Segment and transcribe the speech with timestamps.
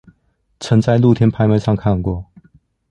[0.59, 2.25] 曾在露天拍賣上看過